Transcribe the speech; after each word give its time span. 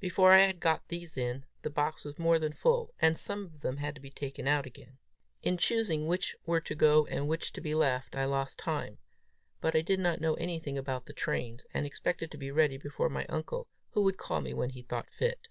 Before 0.00 0.32
I 0.32 0.38
had 0.38 0.58
got 0.58 0.88
these 0.88 1.18
in, 1.18 1.44
the 1.60 1.68
box 1.68 2.02
was 2.06 2.18
more 2.18 2.38
than 2.38 2.54
full, 2.54 2.94
and 2.98 3.14
some 3.14 3.44
of 3.44 3.60
them 3.60 3.76
had 3.76 3.94
to 3.94 4.00
be 4.00 4.08
taken 4.08 4.48
out 4.48 4.64
again. 4.64 4.96
In 5.42 5.58
choosing 5.58 6.06
which 6.06 6.34
were 6.46 6.62
to 6.62 6.74
go 6.74 7.04
and 7.08 7.28
which 7.28 7.52
to 7.52 7.60
be 7.60 7.74
left, 7.74 8.16
I 8.16 8.24
lost 8.24 8.56
time; 8.58 8.96
but 9.60 9.76
I 9.76 9.82
did 9.82 10.00
not 10.00 10.18
know 10.18 10.32
anything 10.36 10.78
about 10.78 11.04
the 11.04 11.12
trains, 11.12 11.62
and 11.74 11.84
expected 11.84 12.30
to 12.30 12.38
be 12.38 12.50
ready 12.50 12.78
before 12.78 13.10
my 13.10 13.26
uncle, 13.26 13.68
who 13.90 14.00
would 14.04 14.16
call 14.16 14.40
me 14.40 14.54
when 14.54 14.70
he 14.70 14.80
thought 14.80 15.10
fit. 15.10 15.48